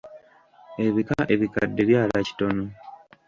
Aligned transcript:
Ebika 0.85 1.19
ebikadde 1.33 1.81
byala 1.89 2.17
kitono. 2.27 2.65